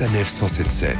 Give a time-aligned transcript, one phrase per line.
[0.00, 0.96] Sanef 177.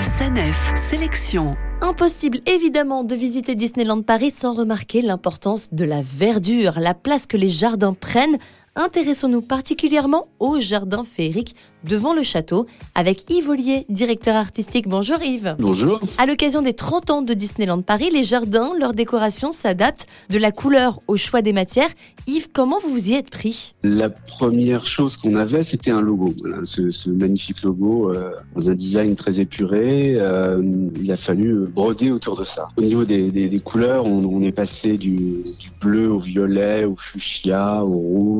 [0.00, 1.56] Sanef Sélection.
[1.80, 7.36] Impossible évidemment de visiter Disneyland Paris sans remarquer l'importance de la verdure, la place que
[7.36, 8.38] les jardins prennent
[8.74, 14.88] intéressons-nous particulièrement au jardin féerique devant le château avec Yves Ollier, directeur artistique.
[14.88, 15.56] Bonjour Yves.
[15.58, 16.00] Bonjour.
[16.16, 20.52] À l'occasion des 30 ans de Disneyland Paris, les jardins, leur décoration s'adaptent de la
[20.52, 21.90] couleur au choix des matières.
[22.26, 23.74] Yves, comment vous vous y êtes pris?
[23.82, 26.34] La première chose qu'on avait, c'était un logo.
[26.64, 30.14] ce, magnifique logo euh, dans un design très épuré.
[30.16, 30.62] Euh,
[31.00, 32.68] il a fallu broder autour de ça.
[32.76, 37.98] Au niveau des, couleurs, on, est passé du, du bleu au violet, au fuchsia, au
[37.98, 38.32] rouge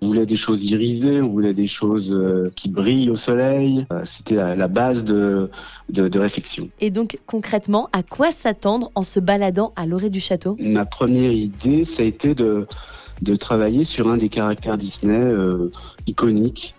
[0.00, 3.86] on voulait des choses irisées, on voulait des choses euh, qui brillent au soleil.
[4.04, 5.50] C'était la, base de,
[5.88, 6.68] de, réflexion.
[6.80, 10.56] Et donc concrètement, à quoi s'attendre en se baladant à l'orée du château?
[10.60, 12.66] Ma première idée, ça a été de,
[13.22, 15.70] de travailler sur un des caractères Disney euh,
[16.06, 16.74] iconiques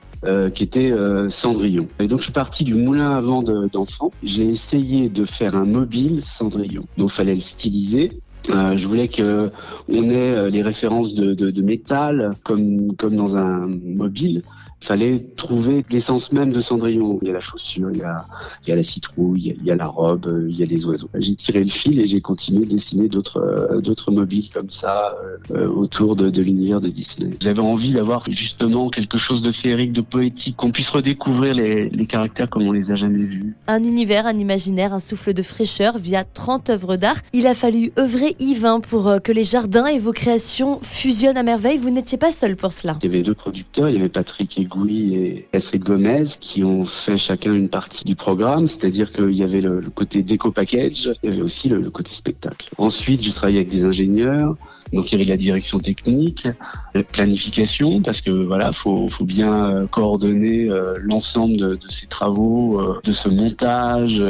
[0.54, 0.94] qui était
[1.30, 1.88] Cendrillon.
[2.00, 4.12] Et donc je suis parti du moulin à vent d'enfant.
[4.22, 6.84] J'ai essayé de faire un mobile Cendrillon.
[6.96, 8.12] Donc il fallait le styliser.
[8.50, 9.52] Euh, je voulais que
[9.88, 14.42] on ait euh, les références de, métal comme dans un mobile
[14.82, 17.20] fallait trouver l'essence même de Cendrillon.
[17.22, 18.26] Il y a la chaussure, il y a,
[18.64, 21.10] il y a la citrouille, il y a, la robe, il y a les oiseaux.
[21.16, 25.16] J'ai tiré le fil et j'ai continué de dessiner d'autres euh, d'autres mobiles comme ça
[25.52, 27.32] euh, autour de, de l'univers de Disney.
[27.40, 32.06] J'avais envie d'avoir justement quelque chose de féerique, de poétique, qu'on puisse redécouvrir les, les
[32.06, 33.56] caractères comme on les a jamais vus.
[33.68, 37.18] Un univers, un imaginaire, un souffle de fraîcheur via 30 œuvres d'art.
[37.34, 41.44] Il a fallu œuvrer Yves pour euh, que les jardins et vos créations fusionnent à
[41.44, 41.78] merveille.
[41.78, 42.98] Vous n'étiez pas seul pour cela.
[43.02, 46.64] Il y avait deux producteurs, il y avait Patrick et Gouy et Astrid Gomez qui
[46.64, 51.12] ont fait chacun une partie du programme, c'est-à-dire qu'il y avait le, côté déco package,
[51.24, 52.70] il y avait aussi le, côté spectacle.
[52.78, 54.56] Ensuite, j'ai travaillé avec des ingénieurs,
[54.94, 56.48] donc il y avait la direction technique,
[56.94, 62.80] la planification, parce que voilà, faut, faut bien euh, coordonner euh, l'ensemble de, ces travaux,
[62.80, 64.22] euh, de ce montage.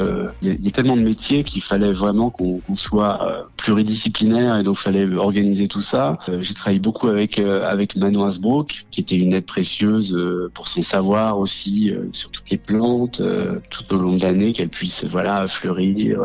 [0.42, 5.06] Il y, a, tellement de métiers qu'il fallait vraiment qu'on soit pluridisciplinaire et donc fallait
[5.16, 6.14] organiser tout ça.
[6.40, 10.18] j'ai travaillé beaucoup avec avec Manon Asbrook, qui était une aide précieuse
[10.54, 13.22] pour son savoir aussi sur toutes les plantes
[13.70, 16.22] tout au long de l'année, qu'elles puissent voilà fleurir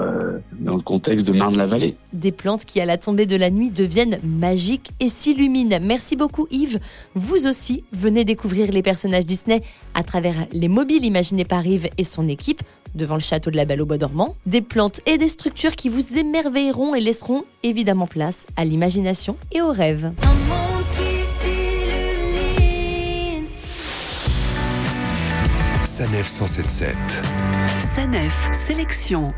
[0.61, 1.97] dans le contexte de Marne-la-Vallée.
[2.13, 5.79] Des plantes qui à la tombée de la nuit deviennent magique et s'illumine.
[5.83, 6.81] Merci beaucoup Yves.
[7.15, 9.63] Vous aussi, venez découvrir les personnages Disney
[9.95, 12.63] à travers les mobiles imaginés par Yves et son équipe
[12.95, 14.37] devant le château de la Belle au Bois dormant.
[14.47, 19.63] Des plantes et des structures qui vous émerveilleront et laisseront évidemment place à l'imagination et
[19.63, 20.13] aux rêves.
[25.85, 26.95] Sanef 177.
[27.79, 29.33] Sanef Sélection.